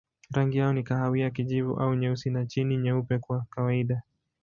Rangi 0.31 0.57
yao 0.57 0.73
ni 0.73 0.83
kahawia, 0.83 1.29
kijivu 1.29 1.73
au 1.79 1.95
nyeusi 1.95 2.29
na 2.29 2.45
chini 2.45 2.77
nyeupe 2.77 3.19
kwa 3.19 3.45
kawaida. 3.49 4.01